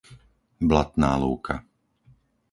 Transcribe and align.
Blatná 0.69 1.11
lúka 1.23 1.55